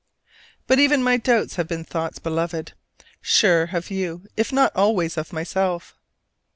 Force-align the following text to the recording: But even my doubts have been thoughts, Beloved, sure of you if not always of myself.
But 0.65 0.79
even 0.79 1.03
my 1.03 1.17
doubts 1.17 1.57
have 1.57 1.67
been 1.67 1.83
thoughts, 1.83 2.17
Beloved, 2.17 2.73
sure 3.21 3.69
of 3.71 3.91
you 3.91 4.25
if 4.35 4.51
not 4.51 4.75
always 4.75 5.15
of 5.15 5.31
myself. 5.31 5.95